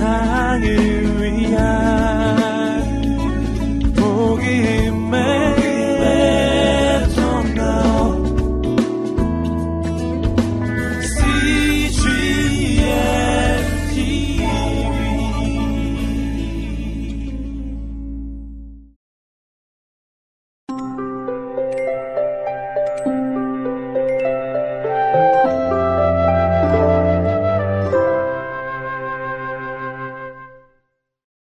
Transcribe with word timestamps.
세상을 0.00 0.89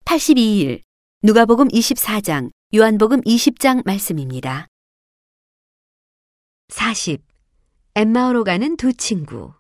82일 0.09 0.81
누가복음 1.23 1.69
24장 1.69 2.51
요한복음 2.75 3.21
20장 3.21 3.85
말씀입니다. 3.85 4.67
40. 6.69 7.23
엠마오로 7.95 8.45
가는 8.45 8.79
두 8.79 8.95
친구 8.95 9.53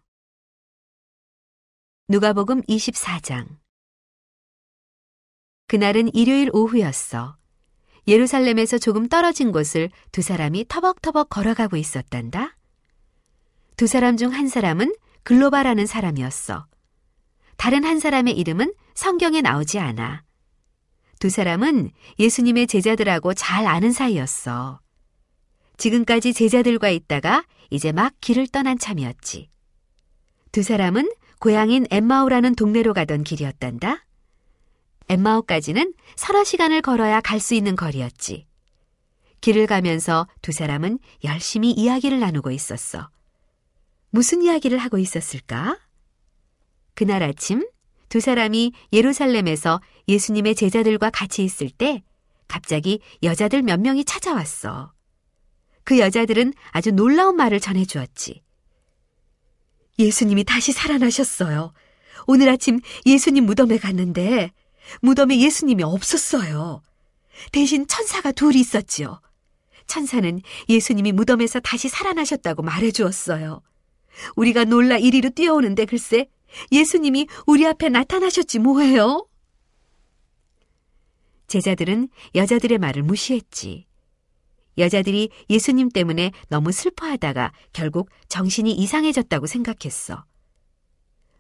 누가복음 2.08 2.62
24장 2.62 3.58
그날은 5.66 6.14
일요일 6.14 6.48
오후였어. 6.54 7.36
예루살렘에서 8.06 8.78
조금 8.78 9.06
떨어진 9.06 9.52
곳을 9.52 9.90
두 10.12 10.22
사람이 10.22 10.64
터벅터벅 10.68 11.28
걸어가고 11.28 11.76
있었단다. 11.76 12.56
두 13.76 13.86
사람 13.86 14.16
중 14.16 14.32
한 14.32 14.48
사람은 14.48 14.94
글로바라는 15.24 15.84
사람이었어. 15.84 16.66
다른 17.58 17.84
한 17.84 18.00
사람의 18.00 18.34
이름은 18.38 18.72
성경에 18.94 19.42
나오지 19.42 19.78
않아. 19.78 20.26
두 21.18 21.30
사람은 21.30 21.90
예수님의 22.18 22.66
제자들하고 22.68 23.34
잘 23.34 23.66
아는 23.66 23.92
사이였어. 23.92 24.80
지금까지 25.76 26.32
제자들과 26.32 26.90
있다가 26.90 27.44
이제 27.70 27.92
막 27.92 28.12
길을 28.20 28.48
떠난 28.48 28.78
참이었지. 28.78 29.50
두 30.52 30.62
사람은 30.62 31.10
고향인 31.40 31.86
엠마오라는 31.90 32.54
동네로 32.54 32.94
가던 32.94 33.24
길이었단다. 33.24 34.04
엠마오까지는 35.08 35.94
서너 36.16 36.44
시간을 36.44 36.82
걸어야 36.82 37.20
갈 37.20 37.40
수 37.40 37.54
있는 37.54 37.76
거리였지. 37.76 38.46
길을 39.40 39.66
가면서 39.66 40.26
두 40.42 40.52
사람은 40.52 40.98
열심히 41.24 41.70
이야기를 41.70 42.18
나누고 42.20 42.50
있었어. 42.50 43.08
무슨 44.10 44.42
이야기를 44.42 44.78
하고 44.78 44.98
있었을까? 44.98 45.78
그날 46.94 47.22
아침 47.22 47.64
두 48.08 48.20
사람이 48.20 48.72
예루살렘에서 48.92 49.80
예수님의 50.08 50.54
제자들과 50.54 51.10
같이 51.10 51.44
있을 51.44 51.70
때 51.70 52.02
갑자기 52.46 53.00
여자들 53.22 53.62
몇 53.62 53.78
명이 53.80 54.04
찾아왔어. 54.04 54.92
그 55.84 55.98
여자들은 55.98 56.52
아주 56.70 56.92
놀라운 56.92 57.36
말을 57.36 57.60
전해 57.60 57.84
주었지. 57.84 58.42
예수님이 59.98 60.44
다시 60.44 60.72
살아나셨어요. 60.72 61.72
오늘 62.26 62.48
아침 62.48 62.80
예수님 63.06 63.46
무덤에 63.46 63.78
갔는데 63.78 64.52
무덤에 65.00 65.38
예수님이 65.38 65.82
없었어요. 65.82 66.82
대신 67.52 67.86
천사가 67.86 68.32
둘이 68.32 68.60
있었지요. 68.60 69.20
천사는 69.86 70.40
예수님이 70.68 71.12
무덤에서 71.12 71.60
다시 71.60 71.88
살아나셨다고 71.88 72.62
말해 72.62 72.90
주었어요. 72.90 73.62
우리가 74.36 74.64
놀라 74.64 74.98
이리로 74.98 75.30
뛰어오는데 75.30 75.84
글쎄 75.86 76.26
예수님이 76.72 77.26
우리 77.46 77.66
앞에 77.66 77.88
나타나셨지 77.88 78.58
뭐예요? 78.58 79.26
제자들은 81.46 82.08
여자들의 82.34 82.78
말을 82.78 83.02
무시했지. 83.02 83.86
여자들이 84.76 85.30
예수님 85.50 85.88
때문에 85.88 86.30
너무 86.48 86.70
슬퍼하다가 86.70 87.52
결국 87.72 88.10
정신이 88.28 88.72
이상해졌다고 88.72 89.46
생각했어. 89.46 90.24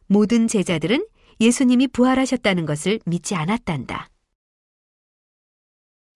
모든 0.06 0.48
제자들은 0.48 1.06
예수님이 1.40 1.86
부활하셨다는 1.88 2.66
것을 2.66 2.98
믿지 3.04 3.34
않았단다. 3.34 4.10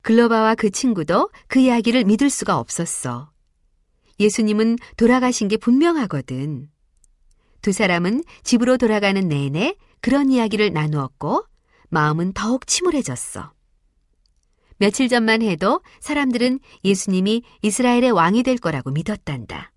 글로바와 0.02 0.56
그 0.56 0.70
친구도 0.70 1.30
그 1.46 1.60
이야기를 1.60 2.04
믿을 2.04 2.28
수가 2.28 2.58
없었어. 2.58 3.30
예수님은 4.18 4.78
돌아가신 4.96 5.46
게 5.46 5.56
분명하거든. 5.56 6.71
두 7.62 7.72
사람은 7.72 8.24
집으로 8.42 8.76
돌아가는 8.76 9.26
내내 9.26 9.76
그런 10.00 10.30
이야기를 10.30 10.72
나누었고 10.72 11.46
마음은 11.88 12.32
더욱 12.32 12.66
침울해졌어. 12.66 13.52
며칠 14.78 15.08
전만 15.08 15.42
해도 15.42 15.80
사람들은 16.00 16.58
예수님이 16.84 17.42
이스라엘의 17.62 18.10
왕이 18.10 18.42
될 18.42 18.58
거라고 18.58 18.90
믿었단다. 18.90 19.72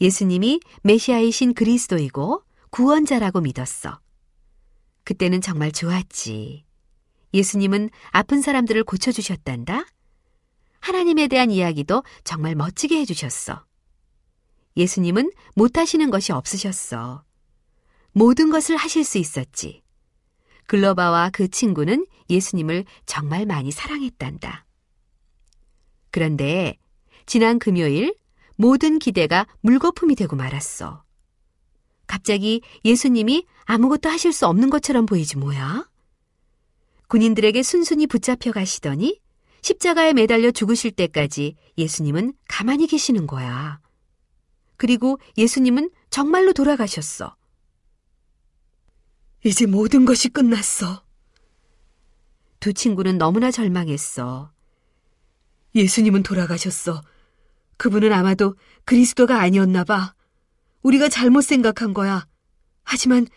예수님이 0.00 0.58
메시아이신 0.82 1.54
그리스도이고 1.54 2.42
구원자라고 2.70 3.40
믿었어. 3.42 4.00
그때는 5.04 5.40
정말 5.40 5.70
좋았지. 5.70 6.64
예수님은 7.32 7.90
아픈 8.10 8.42
사람들을 8.42 8.82
고쳐주셨단다. 8.82 9.86
하나님에 10.80 11.28
대한 11.28 11.52
이야기도 11.52 12.02
정말 12.24 12.56
멋지게 12.56 12.98
해주셨어. 12.98 13.64
예수님은 14.76 15.30
못하시는 15.54 16.10
것이 16.10 16.32
없으셨어. 16.32 17.24
모든 18.12 18.50
것을 18.50 18.76
하실 18.76 19.04
수 19.04 19.18
있었지. 19.18 19.82
글로바와 20.66 21.30
그 21.30 21.48
친구는 21.48 22.06
예수님을 22.30 22.84
정말 23.06 23.46
많이 23.46 23.70
사랑했단다. 23.70 24.64
그런데 26.10 26.78
지난 27.26 27.58
금요일 27.58 28.14
모든 28.56 28.98
기대가 28.98 29.46
물거품이 29.60 30.14
되고 30.14 30.36
말았어. 30.36 31.04
갑자기 32.06 32.62
예수님이 32.84 33.46
아무것도 33.64 34.08
하실 34.08 34.32
수 34.32 34.46
없는 34.46 34.70
것처럼 34.70 35.06
보이지 35.06 35.38
뭐야? 35.38 35.88
군인들에게 37.08 37.62
순순히 37.62 38.06
붙잡혀 38.06 38.52
가시더니 38.52 39.20
십자가에 39.62 40.12
매달려 40.12 40.50
죽으실 40.50 40.92
때까지 40.92 41.56
예수님은 41.78 42.34
가만히 42.48 42.86
계시는 42.86 43.26
거야. 43.26 43.80
그리고 44.82 45.20
예수님은 45.38 45.90
정말로 46.10 46.52
돌아가셨어. 46.52 47.36
이제 49.44 49.64
모든 49.64 50.04
것이 50.04 50.28
끝났어. 50.28 51.04
두 52.58 52.72
친구는 52.72 53.16
너무나 53.16 53.52
절망했어. 53.52 54.50
예수님은 55.76 56.24
돌아가셨어. 56.24 57.00
그분은 57.76 58.12
아마도 58.12 58.56
그리스도가 58.84 59.38
아니었나 59.40 59.84
봐. 59.84 60.16
우리가 60.82 61.08
잘못 61.08 61.42
생각한 61.42 61.94
거야. 61.94 62.26
하지만 62.82 63.28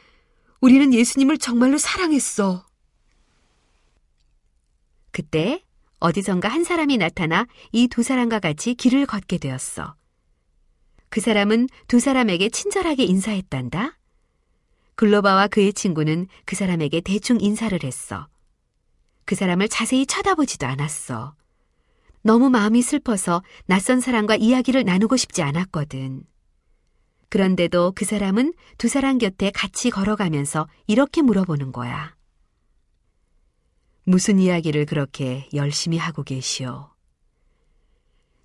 우리는 0.61 0.91
예수님을 0.95 1.38
정말로 1.38 1.78
사랑했어. 1.78 2.66
그때 5.11 5.63
어디선가 6.00 6.47
한 6.47 6.63
사람이 6.63 6.97
나타나 6.97 7.45
이 7.72 7.88
두 7.88 8.01
사람과 8.01 8.39
같이 8.39 8.73
길을 8.73 9.05
걷게 9.05 9.38
되었어. 9.38 9.95
그 11.15 11.21
사람은 11.21 11.69
두 11.87 12.01
사람에게 12.01 12.49
친절하게 12.49 13.05
인사했단다. 13.05 13.97
글로바와 14.95 15.47
그의 15.47 15.71
친구는 15.71 16.27
그 16.43 16.57
사람에게 16.57 16.99
대충 16.99 17.39
인사를 17.39 17.81
했어. 17.85 18.27
그 19.23 19.33
사람을 19.33 19.69
자세히 19.69 20.05
쳐다보지도 20.07 20.67
않았어. 20.67 21.33
너무 22.21 22.49
마음이 22.49 22.81
슬퍼서 22.81 23.43
낯선 23.65 24.01
사람과 24.01 24.35
이야기를 24.35 24.83
나누고 24.83 25.15
싶지 25.15 25.41
않았거든. 25.41 26.25
그런데도 27.29 27.93
그 27.95 28.03
사람은 28.03 28.53
두 28.77 28.89
사람 28.89 29.17
곁에 29.17 29.51
같이 29.51 29.91
걸어가면서 29.91 30.67
이렇게 30.85 31.22
물어보는 31.22 31.72
거야. 31.72 32.13
무슨 34.03 34.37
이야기를 34.37 34.85
그렇게 34.85 35.47
열심히 35.53 35.97
하고 35.97 36.23
계시오? 36.23 36.90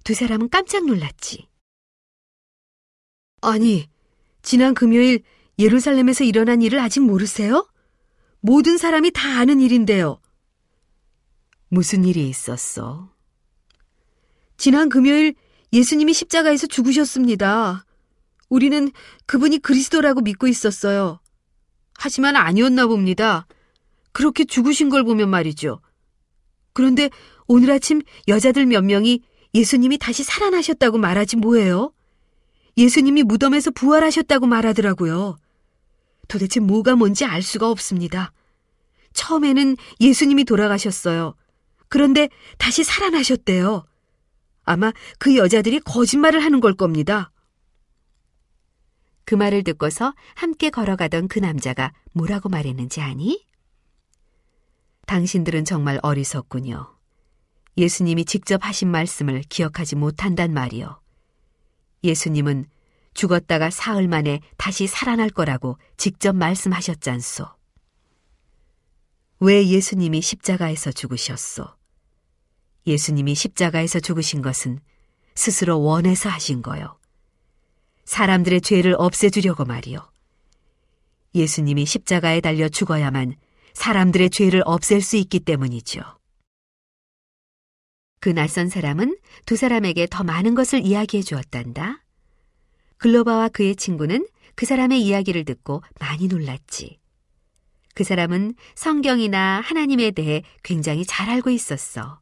두 0.05 0.15
사람은 0.15 0.51
깜짝 0.51 0.87
놀랐지. 0.87 1.50
아니, 3.41 3.89
지난 4.43 4.75
금요일 4.75 5.23
예루살렘에서 5.59 6.25
일어난 6.25 6.63
일을 6.63 6.79
아직 6.79 7.01
모르세요? 7.01 7.69
모든 8.41 8.79
사람이 8.79 9.11
다 9.13 9.39
아는 9.39 9.61
일인데요. 9.61 10.21
무슨 11.69 12.05
일이 12.05 12.29
있었어? 12.29 13.13
지난 14.57 14.89
금요일 14.89 15.35
예수님이 15.73 16.13
십자가에서 16.13 16.67
죽으셨습니다. 16.67 17.85
우리는 18.49 18.91
그분이 19.27 19.59
그리스도라고 19.59 20.21
믿고 20.21 20.49
있었어요. 20.49 21.21
하지만 21.97 22.37
아니었나 22.37 22.87
봅니다. 22.87 23.47
그렇게 24.13 24.45
죽으신 24.45 24.89
걸 24.89 25.05
보면 25.05 25.29
말이죠. 25.31 25.81
그런데 26.73 27.11
오늘 27.47 27.71
아침 27.71 28.03
여자들 28.27 28.67
몇 28.67 28.83
명이 28.83 29.23
예수님이 29.55 29.99
다시 29.99 30.25
살아나셨다고 30.25 30.99
말하지 30.99 31.37
뭐예요? 31.37 31.93
예수님이 32.77 33.23
무덤에서 33.23 33.71
부활하셨다고 33.71 34.47
말하더라고요. 34.47 35.37
도대체 36.29 36.61
뭐가 36.61 36.97
뭔지 36.97 37.25
알 37.25 37.43
수가 37.43 37.69
없습니다. 37.71 38.33
처음에는 39.13 39.77
예수님이 40.01 40.45
돌아가셨어요. 40.45 41.35
그런데 41.89 42.29
다시 42.59 42.85
살아나셨대요. 42.85 43.85
아마 44.65 44.93
그 45.19 45.37
여자들이 45.37 45.81
거짓말을 45.81 46.45
하는 46.45 46.61
걸 46.61 46.75
겁니다. 46.75 47.33
그 49.25 49.35
말을 49.35 49.65
듣고서 49.65 50.15
함께 50.35 50.71
걸어가던 50.71 51.29
그 51.29 51.39
남자가 51.39 51.93
뭐라고 52.13 52.49
말했는지 52.49 53.01
아니? 53.01 53.45
당신들은 55.07 55.65
정말 55.65 55.99
어리석군요. 56.03 56.97
예수님이 57.77 58.25
직접 58.25 58.65
하신 58.65 58.91
말씀을 58.91 59.43
기억하지 59.49 59.97
못한단 59.97 60.53
말이요. 60.53 61.01
예수님은 62.03 62.67
죽었다가 63.15 63.71
사흘 63.71 64.09
만에 64.09 64.41
다시 64.57 64.87
살아날 64.87 65.31
거라고 65.31 65.79
직접 65.97 66.35
말씀하셨잖소. 66.35 67.47
왜 69.41 69.67
예수님이 69.67 70.21
십자가에서 70.21 70.93
죽으셨소? 70.93 71.67
예수님이 72.87 73.35
십자가에서 73.35 74.01
죽으신 74.01 74.43
것은 74.43 74.81
스스로 75.35 75.81
원해서 75.81 76.29
하신 76.29 76.63
거요. 76.63 76.99
사람들의 78.05 78.61
죄를 78.63 78.95
없애주려고 78.99 79.65
말이요. 79.65 80.11
예수님이 81.35 81.87
십자가에 81.87 82.41
달려 82.41 82.69
죽어야만 82.69 83.37
사람들의 83.73 84.31
죄를 84.31 84.63
없앨 84.65 85.01
수 85.01 85.17
있기 85.17 85.41
때문이죠. 85.41 86.20
그 88.21 88.29
낯선 88.29 88.69
사람은 88.69 89.17
두 89.47 89.57
사람에게 89.57 90.07
더 90.11 90.23
많은 90.25 90.55
것을 90.55 90.85
이야기해 90.85 91.23
주었단다. 91.23 92.05
글로바와 92.99 93.49
그의 93.49 93.77
친구는 93.77 94.29
그 94.55 94.67
사람의 94.67 95.03
이야기를 95.03 95.47
듣고 95.47 95.83
많이 95.99 96.29
놀랐지. 96.29 96.99
그 97.95 98.05
사람은 98.05 98.55
성경이나 98.75 99.63
하나님에 99.65 100.11
대해 100.11 100.43
굉장히 100.63 101.05
잘 101.07 101.31
알고 101.31 101.51
있었어. 101.51 102.21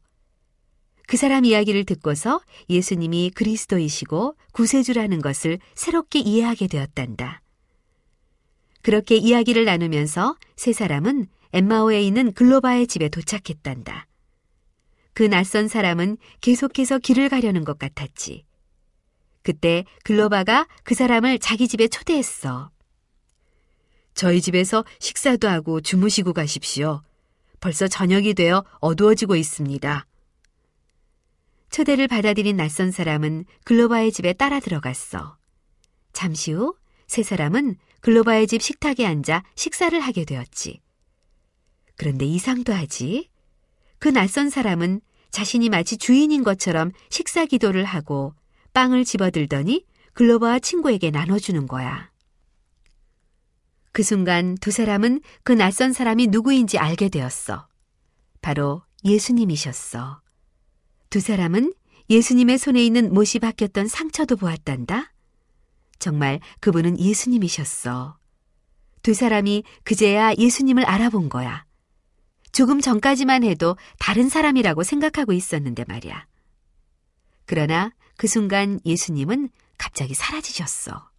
그 1.05 1.17
사람 1.17 1.43
이야기를 1.43 1.85
듣고서 1.85 2.39
예수님이 2.69 3.31
그리스도이시고 3.31 4.35
구세주라는 4.53 5.21
것을 5.21 5.59
새롭게 5.75 6.19
이해하게 6.19 6.67
되었단다. 6.67 7.41
그렇게 8.81 9.15
이야기를 9.17 9.65
나누면서 9.65 10.37
세 10.55 10.71
사람은 10.71 11.27
엠마오에 11.51 12.01
있는 12.01 12.31
글로바의 12.31 12.87
집에 12.87 13.09
도착했단다. 13.09 14.08
그 15.19 15.25
낯선 15.25 15.67
사람은 15.67 16.15
계속해서 16.39 16.97
길을 16.97 17.27
가려는 17.27 17.65
것 17.65 17.77
같았지. 17.77 18.45
그때 19.43 19.83
글로바가 20.05 20.65
그 20.85 20.95
사람을 20.95 21.39
자기 21.39 21.67
집에 21.67 21.89
초대했어. 21.89 22.71
저희 24.13 24.39
집에서 24.39 24.85
식사도 24.99 25.49
하고 25.49 25.81
주무시고 25.81 26.31
가십시오. 26.31 27.03
벌써 27.59 27.89
저녁이 27.89 28.33
되어 28.33 28.63
어두워지고 28.79 29.35
있습니다. 29.35 30.05
초대를 31.69 32.07
받아들인 32.07 32.55
낯선 32.55 32.89
사람은 32.89 33.43
글로바의 33.65 34.13
집에 34.13 34.31
따라 34.31 34.61
들어갔어. 34.61 35.37
잠시 36.13 36.53
후 36.53 36.77
세 37.07 37.23
사람은 37.23 37.75
글로바의 37.99 38.47
집 38.47 38.61
식탁에 38.61 39.05
앉아 39.05 39.43
식사를 39.55 39.99
하게 39.99 40.23
되었지. 40.23 40.79
그런데 41.97 42.23
이상도 42.23 42.71
하지. 42.71 43.29
그 43.97 44.07
낯선 44.07 44.49
사람은 44.49 45.01
자신이 45.31 45.69
마치 45.69 45.97
주인인 45.97 46.43
것처럼 46.43 46.91
식사 47.09 47.45
기도를 47.45 47.85
하고 47.85 48.33
빵을 48.73 49.05
집어들더니 49.05 49.85
글로버와 50.13 50.59
친구에게 50.59 51.11
나눠주는 51.11 51.67
거야. 51.67 52.09
그 53.91 54.03
순간 54.03 54.55
두 54.55 54.71
사람은 54.71 55.21
그 55.43 55.53
낯선 55.53 55.93
사람이 55.93 56.27
누구인지 56.27 56.77
알게 56.77 57.09
되었어. 57.09 57.67
바로 58.41 58.83
예수님이셨어. 59.03 60.21
두 61.09 61.19
사람은 61.19 61.73
예수님의 62.09 62.57
손에 62.57 62.83
있는 62.83 63.13
못이 63.13 63.39
박혔던 63.39 63.87
상처도 63.87 64.35
보았단다. 64.35 65.13
정말 65.99 66.39
그분은 66.59 66.99
예수님이셨어. 66.99 68.17
두 69.01 69.13
사람이 69.13 69.63
그제야 69.83 70.33
예수님을 70.35 70.85
알아본 70.85 71.29
거야. 71.29 71.65
조금 72.51 72.81
전까지만 72.81 73.43
해도 73.43 73.77
다른 73.99 74.29
사람이라고 74.29 74.83
생각하고 74.83 75.33
있었는데 75.33 75.85
말이야. 75.87 76.25
그러나 77.45 77.91
그 78.17 78.27
순간 78.27 78.79
예수님은 78.85 79.49
갑자기 79.77 80.13
사라지셨어. 80.13 81.09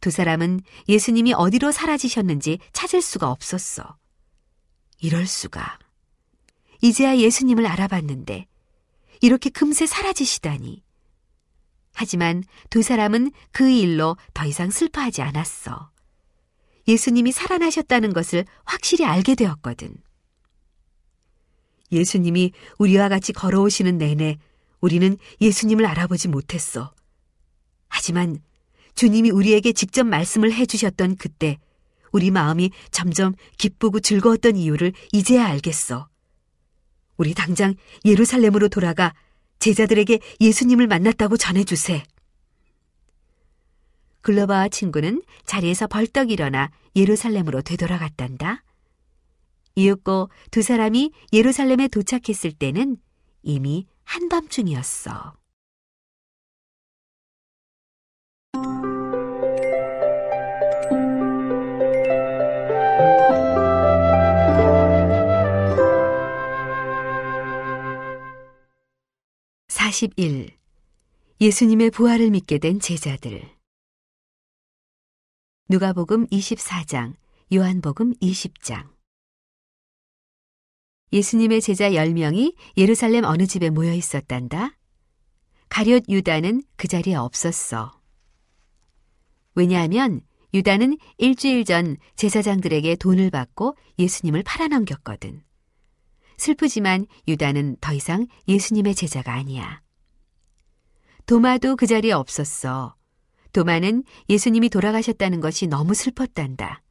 두 0.00 0.10
사람은 0.10 0.60
예수님이 0.88 1.34
어디로 1.34 1.72
사라지셨는지 1.72 2.58
찾을 2.72 3.02
수가 3.02 3.30
없었어. 3.30 3.96
이럴 4.98 5.26
수가. 5.26 5.78
이제야 6.80 7.16
예수님을 7.16 7.66
알아봤는데 7.66 8.46
이렇게 9.20 9.50
금세 9.50 9.86
사라지시다니. 9.86 10.82
하지만 11.92 12.42
두 12.70 12.82
사람은 12.82 13.30
그 13.52 13.68
일로 13.68 14.16
더 14.32 14.46
이상 14.46 14.70
슬퍼하지 14.70 15.20
않았어. 15.20 15.90
예수님이 16.88 17.30
살아나셨다는 17.32 18.14
것을 18.14 18.46
확실히 18.64 19.04
알게 19.04 19.34
되었거든. 19.34 19.94
예수님이 21.92 22.52
우리와 22.78 23.08
같이 23.08 23.32
걸어오시는 23.32 23.98
내내 23.98 24.38
우리는 24.80 25.16
예수님을 25.40 25.84
알아보지 25.86 26.28
못했어. 26.28 26.92
하지만 27.88 28.40
주님이 28.94 29.30
우리에게 29.30 29.72
직접 29.72 30.04
말씀을 30.04 30.52
해주셨던 30.52 31.16
그때 31.16 31.58
우리 32.12 32.30
마음이 32.30 32.70
점점 32.90 33.34
기쁘고 33.58 34.00
즐거웠던 34.00 34.56
이유를 34.56 34.92
이제야 35.12 35.46
알겠어. 35.46 36.08
우리 37.16 37.34
당장 37.34 37.74
예루살렘으로 38.04 38.68
돌아가 38.68 39.14
제자들에게 39.58 40.20
예수님을 40.40 40.86
만났다고 40.86 41.36
전해주세. 41.36 42.02
글로바와 44.22 44.68
친구는 44.68 45.22
자리에서 45.44 45.86
벌떡 45.86 46.30
일어나 46.30 46.70
예루살렘으로 46.96 47.62
되돌아갔단다. 47.62 48.62
이윽고 49.80 50.28
두 50.50 50.62
사람이 50.62 51.12
예루살렘에 51.32 51.88
도착했을 51.88 52.52
때는 52.52 52.98
이미 53.42 53.86
한밤중이었어. 54.04 55.34
사십일. 69.68 70.50
예수님의 71.40 71.90
부활을 71.90 72.30
믿게 72.30 72.58
된 72.58 72.80
제자들. 72.80 73.48
누가복음 75.70 76.26
24장, 76.26 77.14
요한복음 77.52 78.14
20장 78.16 78.99
예수님의 81.12 81.60
제자 81.60 81.90
10명이 81.90 82.54
예루살렘 82.76 83.24
어느 83.24 83.46
집에 83.46 83.70
모여 83.70 83.92
있었단다. 83.92 84.76
가룟 85.68 86.02
유다는 86.08 86.62
그 86.76 86.88
자리에 86.88 87.14
없었어. 87.14 88.00
왜냐하면 89.54 90.20
유다는 90.54 90.98
일주일 91.18 91.64
전 91.64 91.96
제사장들에게 92.16 92.96
돈을 92.96 93.30
받고 93.30 93.76
예수님을 93.98 94.42
팔아넘겼거든. 94.42 95.42
슬프지만 96.36 97.06
유다는 97.28 97.76
더 97.80 97.92
이상 97.92 98.26
예수님의 98.48 98.94
제자가 98.94 99.34
아니야. 99.34 99.82
도마도 101.26 101.76
그 101.76 101.86
자리에 101.86 102.12
없었어. 102.12 102.96
도마는 103.52 104.04
예수님이 104.28 104.68
돌아가셨다는 104.70 105.40
것이 105.40 105.66
너무 105.66 105.94
슬펐단다. 105.94 106.82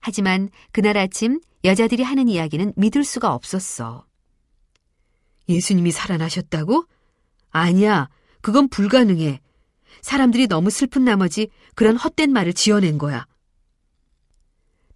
하지만 0.00 0.48
그날 0.72 0.96
아침 0.96 1.40
여자들이 1.64 2.02
하는 2.02 2.28
이야기는 2.28 2.72
믿을 2.76 3.04
수가 3.04 3.34
없었어. 3.34 4.06
예수님이 5.48 5.90
살아나셨다고? 5.92 6.84
아니야. 7.50 8.08
그건 8.40 8.68
불가능해. 8.68 9.40
사람들이 10.00 10.46
너무 10.46 10.70
슬픈 10.70 11.04
나머지 11.04 11.48
그런 11.74 11.96
헛된 11.96 12.32
말을 12.32 12.54
지어낸 12.54 12.98
거야. 12.98 13.26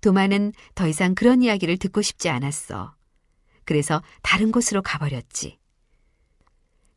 도마는 0.01 0.53
더 0.75 0.87
이상 0.87 1.15
그런 1.15 1.43
이야기를 1.43 1.79
듣고 1.79 2.03
싶지 2.03 2.29
않았어. 2.29 2.95
그래서 3.65 4.03
다른 4.23 4.53
곳으로 4.53 4.83
가버렸지. 4.83 5.59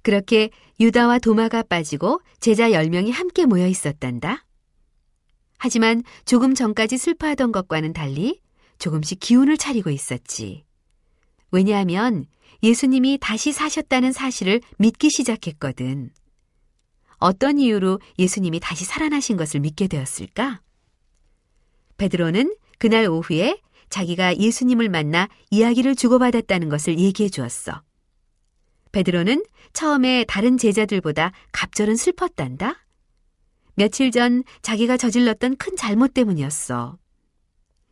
그렇게 0.02 0.50
유다와 0.80 1.20
도마가 1.20 1.64
빠지고 1.64 2.22
제자 2.40 2.70
10명이 2.70 3.12
함께 3.12 3.46
모여 3.46 3.68
있었단다. 3.68 4.46
하지만 5.58 6.04
조금 6.26 6.54
전까지 6.56 6.98
슬퍼하던 6.98 7.52
것과는 7.52 7.94
달리 7.94 8.42
조금씩 8.80 9.20
기운을 9.20 9.58
차리고 9.58 9.90
있었지. 9.90 10.64
왜냐하면 11.52 12.26
예수님이 12.64 13.18
다시 13.20 13.52
사셨다는 13.52 14.12
사실을 14.12 14.62
믿기 14.78 15.10
시작했거든. 15.10 16.12
어떤 17.18 17.60
이유로 17.60 18.00
예수님이 18.20 18.60
다시 18.60 18.86
살아나신 18.86 19.38
것을 19.38 19.60
믿게 19.60 19.88
되었을까? 19.88 20.62
베드로는 21.98 22.56
그날 22.78 23.08
오후에 23.08 23.60
자기가 23.90 24.38
예수님을 24.38 24.90
만나 24.90 25.28
이야기를 25.50 25.96
주고받았다는 25.96 26.70
것을 26.70 27.00
얘기해 27.00 27.30
주었어. 27.30 27.82
베드로는 28.92 29.44
처음에 29.74 30.26
다른 30.28 30.58
제자들보다 30.58 31.32
갑절은 31.52 31.96
슬펐단다. 31.96 32.87
며칠 33.78 34.10
전 34.10 34.44
자기가 34.64 34.98
저질렀던 34.98 35.58
큰 35.58 35.76
잘못 35.76 36.16
때문이었어. 36.16 36.98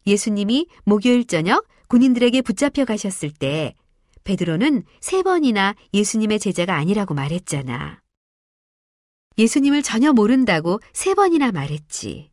예수님이 0.08 0.68
목요일 0.84 1.28
저녁 1.28 1.68
군인들에게 1.90 2.42
붙잡혀 2.42 2.86
가셨을 2.86 3.32
때 3.32 3.76
베드로는 4.24 4.84
세 5.00 5.22
번이나 5.22 5.76
예수님의 5.94 6.40
제자가 6.40 6.76
아니라고 6.76 7.14
말했잖아. 7.14 8.02
예수님을 9.38 9.84
전혀 9.84 10.12
모른다고 10.12 10.80
세 10.92 11.14
번이나 11.14 11.52
말했지. 11.52 12.32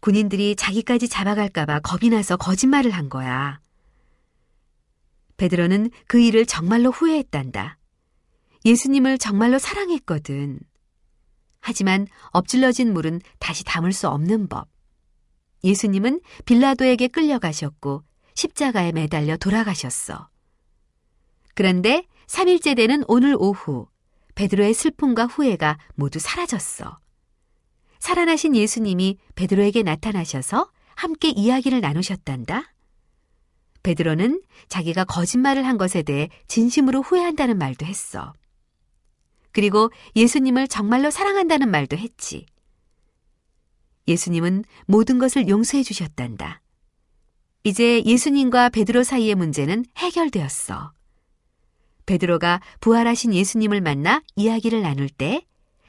군인들이 0.00 0.56
자기까지 0.56 1.08
잡아갈까봐 1.08 1.80
겁이 1.80 2.10
나서 2.10 2.36
거짓말을 2.36 2.90
한 2.90 3.08
거야. 3.08 3.60
베드로는 5.36 5.90
그 6.08 6.18
일을 6.18 6.46
정말로 6.46 6.90
후회했단다. 6.90 7.78
예수님을 8.64 9.18
정말로 9.18 9.60
사랑했거든. 9.60 10.58
하지만 11.60 12.06
엎질러진 12.30 12.92
물은 12.92 13.20
다시 13.38 13.64
담을 13.64 13.92
수 13.92 14.08
없는 14.08 14.48
법. 14.48 14.68
예수님은 15.64 16.20
빌라도에게 16.44 17.08
끌려가셨고 17.08 18.02
십자가에 18.34 18.92
매달려 18.92 19.36
돌아가셨어. 19.36 20.28
그런데 21.54 22.06
3일째 22.26 22.76
되는 22.76 23.02
오늘 23.08 23.34
오후 23.38 23.88
베드로의 24.34 24.74
슬픔과 24.74 25.26
후회가 25.26 25.78
모두 25.94 26.18
사라졌어. 26.18 26.98
살아나신 27.98 28.54
예수님이 28.54 29.18
베드로에게 29.34 29.82
나타나셔서 29.82 30.70
함께 30.94 31.30
이야기를 31.30 31.80
나누셨단다. 31.80 32.72
베드로는 33.82 34.42
자기가 34.68 35.04
거짓말을 35.04 35.66
한 35.66 35.78
것에 35.78 36.02
대해 36.02 36.28
진심으로 36.48 37.02
후회한다는 37.02 37.56
말도 37.56 37.86
했어. 37.86 38.34
그리고 39.56 39.90
예수님을 40.14 40.68
정말로 40.68 41.10
사랑한다는 41.10 41.70
말도 41.70 41.96
했지. 41.96 42.44
예수님은 44.06 44.64
모든 44.84 45.18
것을 45.18 45.48
용서해 45.48 45.82
주셨단다. 45.82 46.60
이제 47.64 48.04
예수님과 48.04 48.68
베드로 48.68 49.02
사이의 49.02 49.34
문제는 49.34 49.86
해결되었어. 49.96 50.92
베드로가 52.04 52.60
부활하신 52.80 53.32
예수님을 53.32 53.80
만나 53.80 54.22
이야기를 54.36 54.82
나눌 54.82 55.08
때 55.08 55.46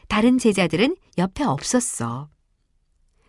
다른 0.08 0.38
제자들은 0.38 0.96
옆에 1.18 1.44
없었어. 1.44 2.30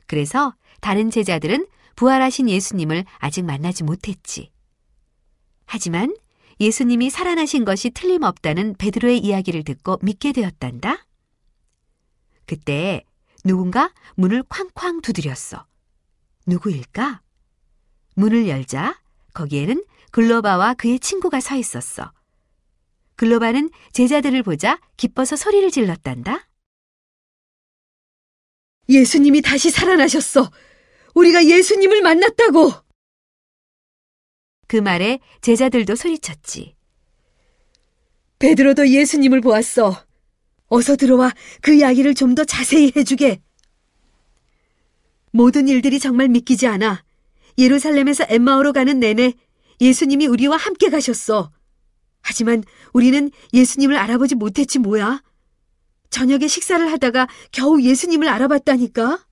그래서 0.07 0.55
다른 0.81 1.11
제자들은 1.11 1.67
부활하신 1.97 2.49
예수님을 2.49 3.05
아직 3.19 3.45
만나지 3.45 3.83
못했지. 3.83 4.53
하지만 5.67 6.15
예수님이 6.61 7.11
살아나신 7.11 7.65
것이 7.65 7.91
틀림없다는 7.91 8.75
베드로의 8.75 9.19
이야기를 9.19 9.65
듣고 9.65 9.99
믿게 10.03 10.33
되었단다. 10.33 11.07
그때 12.47 13.05
누군가 13.45 13.93
문을 14.17 14.43
쾅쾅 14.43 15.01
두드렸어. 15.03 15.67
누구일까? 16.47 17.23
문을 18.15 18.49
열자 18.49 19.01
거기에는 19.35 19.85
글로바와 20.11 20.75
그의 20.75 20.99
친구가 20.99 21.41
서 21.41 21.55
있었어. 21.55 22.13
글로바는 23.17 23.71
제자들을 23.93 24.43
보자 24.43 24.81
기뻐서 24.97 25.37
소리를 25.37 25.71
질렀단다. 25.71 26.49
예수님이 28.89 29.43
다시 29.43 29.71
살아나셨어. 29.71 30.51
우리가 31.15 31.45
예수님을 31.45 32.03
만났다고. 32.03 32.73
그 34.69 34.77
말에 34.77 35.19
제자들도 35.41 35.97
소리쳤지. 35.97 36.77
베드로도 38.39 38.89
예수님을 38.89 39.41
보았어. 39.41 40.05
어서 40.69 40.95
들어와 40.97 41.33
그 41.63 41.73
이야기를 41.75 42.15
좀 42.15 42.35
더 42.35 42.45
자세히 42.45 42.93
해주게. 42.95 43.41
모든 45.33 45.67
일들이 45.67 45.99
정말 45.99 46.29
믿기지 46.29 46.67
않아. 46.67 47.03
예루살렘에서 47.57 48.25
엠마오로 48.29 48.73
가는 48.73 49.01
내내 49.01 49.33
예수님이 49.81 50.27
우리와 50.27 50.57
함께 50.57 50.91
가셨어. 50.91 51.51
하지만 52.21 52.63
우리는 52.93 53.31
예수님을 53.53 53.97
알아보지 53.97 54.35
못했지 54.35 54.79
뭐야. 54.79 55.23
저녁에 56.11 56.47
식사를 56.47 56.91
하다가 56.93 57.27
겨우 57.53 57.81
예수님을 57.81 58.29
알아봤다니까. 58.29 59.27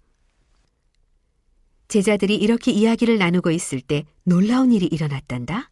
제자들이 1.88 2.36
이렇게 2.36 2.72
이야기를 2.72 3.18
나누고 3.18 3.50
있을 3.50 3.80
때 3.80 4.04
놀라운 4.24 4.72
일이 4.72 4.86
일어났단다. 4.86 5.70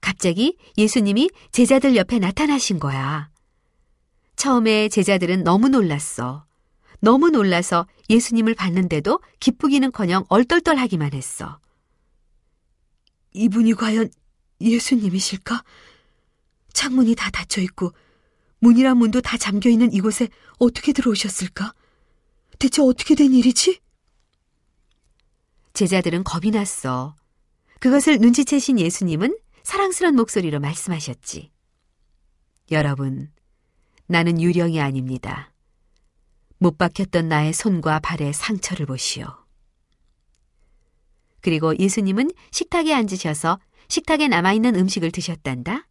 갑자기 0.00 0.56
예수님이 0.76 1.30
제자들 1.52 1.96
옆에 1.96 2.18
나타나신 2.18 2.78
거야. 2.78 3.30
처음에 4.36 4.88
제자들은 4.88 5.42
너무 5.42 5.68
놀랐어. 5.68 6.44
너무 7.00 7.30
놀라서 7.30 7.86
예수님을 8.10 8.54
봤는데도 8.54 9.20
기쁘기는커녕 9.40 10.26
얼떨떨하기만 10.28 11.12
했어. 11.12 11.58
이분이 13.32 13.74
과연 13.74 14.10
예수님이실까? 14.60 15.62
창문이 16.72 17.14
다 17.14 17.30
닫혀 17.30 17.60
있고 17.62 17.92
문이랑 18.58 18.98
문도 18.98 19.20
다 19.20 19.36
잠겨 19.36 19.68
있는 19.68 19.92
이곳에 19.92 20.28
어떻게 20.58 20.92
들어오셨을까? 20.92 21.74
대체 22.58 22.82
어떻게 22.82 23.14
된 23.14 23.32
일이지? 23.32 23.80
제자들은 25.76 26.24
겁이 26.24 26.52
났어. 26.52 27.14
그것을 27.80 28.16
눈치채신 28.16 28.80
예수님은 28.80 29.36
사랑스런 29.62 30.16
목소리로 30.16 30.58
말씀하셨지. 30.58 31.50
여러분, 32.70 33.30
나는 34.06 34.40
유령이 34.40 34.80
아닙니다. 34.80 35.52
못 36.56 36.78
박혔던 36.78 37.28
나의 37.28 37.52
손과 37.52 38.00
발에 38.00 38.32
상처를 38.32 38.86
보시오. 38.86 39.26
그리고 41.42 41.76
예수님은 41.78 42.30
식탁에 42.52 42.94
앉으셔서 42.94 43.60
식탁에 43.88 44.28
남아있는 44.28 44.76
음식을 44.76 45.12
드셨단다. 45.12 45.86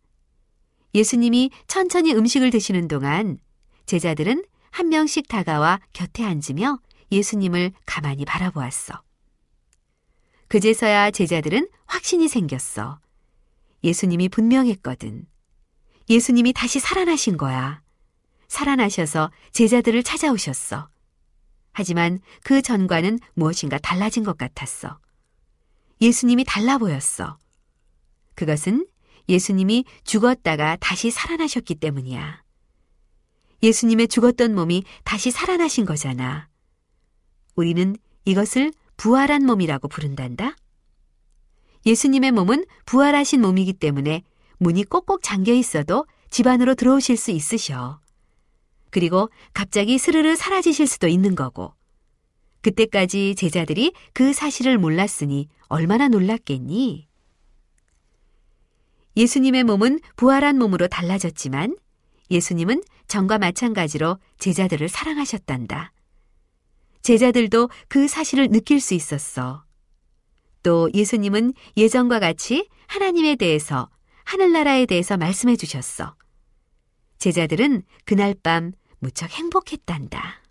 예수님이 0.95 1.51
천천히 1.67 2.15
음식을 2.15 2.49
드시는 2.49 2.87
동안 2.87 3.37
제자들은 3.85 4.45
한 4.71 4.89
명씩 4.89 5.27
다가와 5.27 5.79
곁에 5.93 6.23
앉으며 6.23 6.79
예수님을 7.11 7.71
가만히 7.85 8.25
바라보았어. 8.25 9.05
그제서야 10.47 11.11
제자들은 11.11 11.69
확신이 11.85 12.27
생겼어. 12.27 12.99
예수님이 13.83 14.29
분명했거든. 14.29 15.25
예수님이 16.09 16.53
다시 16.53 16.79
살아나신 16.79 17.37
거야. 17.37 17.81
살아나셔서 18.47 19.31
제자들을 19.51 20.03
찾아오셨어. 20.03 20.89
하지만 21.71 22.19
그 22.43 22.61
전과는 22.61 23.19
무엇인가 23.33 23.77
달라진 23.79 24.23
것 24.23 24.37
같았어. 24.37 24.99
예수님이 26.01 26.43
달라 26.45 26.77
보였어. 26.77 27.37
그것은 28.35 28.87
예수님이 29.27 29.85
죽었다가 30.03 30.77
다시 30.79 31.09
살아나셨기 31.09 31.75
때문이야. 31.75 32.43
예수님의 33.63 34.07
죽었던 34.07 34.53
몸이 34.53 34.83
다시 35.03 35.31
살아나신 35.31 35.85
거잖아. 35.85 36.47
우리는 37.55 37.95
이것을 38.25 38.71
부활한 38.97 39.45
몸이라고 39.45 39.87
부른단다. 39.87 40.55
예수님의 41.85 42.31
몸은 42.31 42.65
부활하신 42.85 43.41
몸이기 43.41 43.73
때문에 43.73 44.23
문이 44.57 44.85
꼭꼭 44.85 45.21
잠겨 45.21 45.53
있어도 45.53 46.05
집 46.29 46.47
안으로 46.47 46.75
들어오실 46.75 47.17
수 47.17 47.31
있으셔. 47.31 47.99
그리고 48.89 49.29
갑자기 49.53 49.97
스르르 49.97 50.35
사라지실 50.35 50.87
수도 50.87 51.07
있는 51.07 51.35
거고. 51.35 51.73
그때까지 52.61 53.35
제자들이 53.35 53.93
그 54.13 54.33
사실을 54.33 54.77
몰랐으니 54.77 55.47
얼마나 55.67 56.07
놀랐겠니? 56.07 57.07
예수님의 59.17 59.63
몸은 59.63 59.99
부활한 60.15 60.57
몸으로 60.57 60.87
달라졌지만 60.87 61.77
예수님은 62.31 62.83
전과 63.07 63.37
마찬가지로 63.37 64.17
제자들을 64.39 64.89
사랑하셨단다. 64.89 65.91
제자들도 67.05 67.69
그 67.87 68.07
사실을 68.07 68.47
느낄 68.47 68.79
수 68.79 68.95
있었어. 68.95 69.63
또 70.63 70.89
예수님은 70.91 71.53
예전과 71.77 72.19
같이 72.19 72.67
하나님에 72.87 73.35
대해서, 73.35 73.91
하늘나라에 74.23 74.87
대해서 74.87 75.15
말씀해 75.15 75.55
주셨어. 75.55 76.15
제자들은 77.19 77.83
그날 78.05 78.33
밤 78.33 78.71
무척 78.97 79.29
행복했단다. 79.29 80.41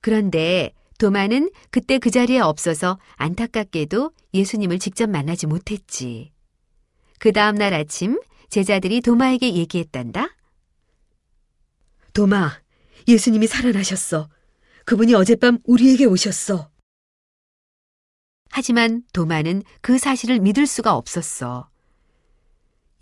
그런데 0.00 0.74
도마는 0.98 1.52
그때 1.70 1.98
그 1.98 2.10
자리에 2.10 2.40
없어서 2.40 2.98
안타깝게도 3.14 4.10
예수님을 4.34 4.80
직접 4.80 5.08
만나지 5.08 5.46
못했지. 5.46 6.32
그 7.20 7.30
다음날 7.30 7.72
아침 7.72 8.20
제자들이 8.50 9.02
도마에게 9.02 9.54
얘기했단다. 9.54 10.34
도마, 12.14 12.50
예수님이 13.06 13.46
살아나셨어. 13.46 14.28
그분이 14.88 15.12
어젯밤 15.12 15.58
우리에게 15.64 16.06
오셨어. 16.06 16.70
하지만 18.48 19.02
도마는 19.12 19.62
그 19.82 19.98
사실을 19.98 20.40
믿을 20.40 20.66
수가 20.66 20.94
없었어. 20.94 21.68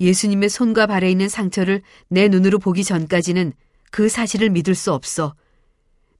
예수님의 0.00 0.48
손과 0.48 0.88
발에 0.88 1.08
있는 1.08 1.28
상처를 1.28 1.82
내 2.08 2.26
눈으로 2.26 2.58
보기 2.58 2.82
전까지는 2.82 3.52
그 3.92 4.08
사실을 4.08 4.50
믿을 4.50 4.74
수 4.74 4.92
없어. 4.92 5.36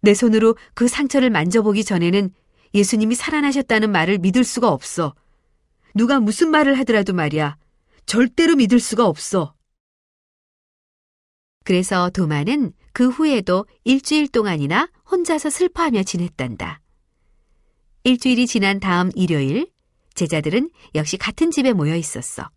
내 0.03 0.15
손으로 0.15 0.55
그 0.75 0.87
상처를 0.87 1.31
만져보기 1.31 1.83
전에는 1.83 2.33
예수님이 2.73 3.17
살아나셨다는 3.17 3.91
말을 3.91 4.19
믿을 4.19 4.45
수가 4.45 4.69
없어. 4.69 5.17
누가 5.97 6.21
무슨 6.21 6.53
말을 6.53 6.79
하더라도 6.79 7.13
말이야. 7.13 7.57
절대로 8.07 8.55
믿을 8.55 8.79
수가 8.79 9.05
없어. 9.05 9.53
그래서 11.65 12.09
도마는 12.11 12.73
그 12.97 13.11
후에도 13.11 13.67
일주일 13.85 14.27
동안이나 14.27 14.89
혼자서 15.11 15.51
슬퍼하며 15.51 16.03
지냈단다. 16.05 16.81
일주일이 18.05 18.47
지난 18.47 18.81
다음 18.81 19.11
일요일, 19.15 19.71
제자들은 20.15 20.71
역시 20.95 21.19
같은 21.19 21.51
집에 21.51 21.75
모여 21.75 21.95
있었어. 21.95 22.49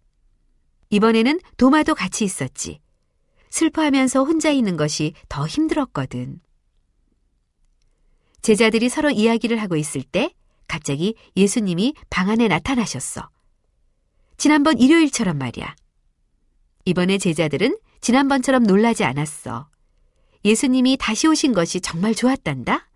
이번에는 0.91 1.41
도마도 1.57 1.93
같이 1.93 2.23
있었지. 2.23 2.79
슬퍼하면서 3.49 4.23
혼자 4.23 4.49
있는 4.49 4.77
것이 4.77 5.11
더 5.27 5.45
힘들었거든. 5.45 6.39
제자들이 8.41 8.87
서로 8.87 9.09
이야기를 9.09 9.61
하고 9.61 9.75
있을 9.75 10.03
때 10.03 10.33
갑자기 10.69 11.15
예수님이 11.35 11.95
방 12.09 12.29
안에 12.29 12.47
나타나셨어. 12.47 13.29
지난번 14.37 14.79
일요일처럼 14.79 15.37
말이야. 15.37 15.75
이번에 16.85 17.17
제자들은 17.17 17.77
지난번처럼 17.99 18.63
놀라지 18.63 19.03
않았어. 19.03 19.69
예수님이 20.45 20.97
다시 20.99 21.27
오신 21.27 21.53
것이 21.53 21.81
정말 21.81 22.15
좋았단다. 22.15 22.87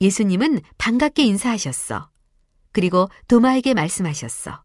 예수님은 0.00 0.60
반갑게 0.78 1.22
인사하셨어. 1.24 2.10
그리고 2.72 3.08
도마에게 3.28 3.74
말씀하셨어. 3.74 4.64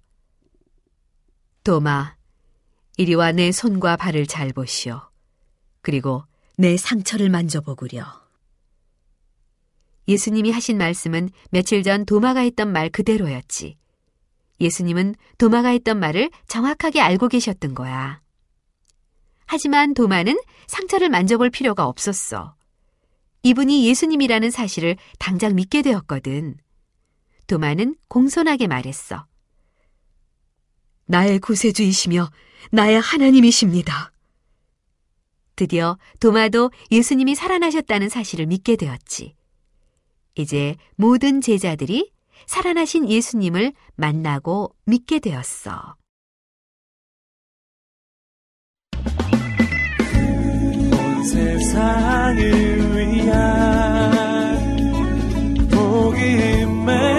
도마, 1.64 2.16
이리 2.98 3.14
와 3.14 3.32
내 3.32 3.52
손과 3.52 3.98
발을 3.98 4.26
잘 4.26 4.52
보시오. 4.52 5.02
그리고 5.82 6.24
내 6.58 6.76
상처를 6.76 7.30
만져보구려. 7.30 8.04
예수님이 10.08 10.50
하신 10.52 10.80
말씀은 10.80 11.30
며칠 11.52 11.84
전 11.84 12.04
도마가 12.06 12.40
했던 12.40 12.72
말 12.72 12.90
그대로였지. 12.90 13.78
예수님은 14.60 15.16
도마가 15.38 15.70
했던 15.70 16.00
말을 16.00 16.32
정확하게 16.48 17.00
알고 17.00 17.28
계셨던 17.28 17.76
거야. 17.76 18.22
하지만 19.52 19.96
도마는 19.96 20.40
상처를 20.68 21.10
만져볼 21.10 21.50
필요가 21.50 21.88
없었어. 21.88 22.56
이분이 23.42 23.88
예수님이라는 23.88 24.52
사실을 24.52 24.96
당장 25.18 25.56
믿게 25.56 25.82
되었거든. 25.82 26.56
도마는 27.48 27.96
공손하게 28.10 28.68
말했어. 28.68 29.26
나의 31.06 31.40
구세주이시며 31.40 32.30
나의 32.70 33.02
하나님이십니다. 33.02 34.12
드디어 35.56 35.98
도마도 36.20 36.70
예수님이 36.92 37.34
살아나셨다는 37.34 38.08
사실을 38.08 38.46
믿게 38.46 38.76
되었지. 38.76 39.34
이제 40.36 40.76
모든 40.96 41.42
제자들이 41.42 42.12
살아나신 42.46 43.10
예수님을 43.10 43.74
만나고 43.96 44.76
믿게 44.86 45.18
되었어. 45.18 45.99
세상을 51.24 52.38
위한 52.96 54.58
복음의 55.70 57.19